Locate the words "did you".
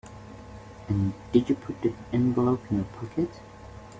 1.31-1.53